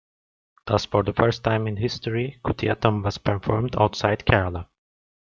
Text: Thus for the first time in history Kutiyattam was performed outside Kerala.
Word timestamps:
Thus 0.65 0.85
for 0.85 1.03
the 1.03 1.13
first 1.13 1.43
time 1.43 1.67
in 1.67 1.77
history 1.77 2.39
Kutiyattam 2.43 3.03
was 3.03 3.19
performed 3.19 3.75
outside 3.79 4.25
Kerala. 4.25 4.65